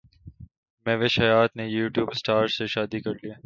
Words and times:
مہوش 0.85 1.13
حیات 1.19 1.51
نے 1.57 1.65
YouTube 1.67 2.09
star 2.11 2.47
سے 2.57 2.67
شادی 2.67 2.99
کرلی 2.99 3.31